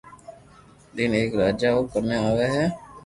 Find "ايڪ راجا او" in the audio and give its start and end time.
1.19-1.81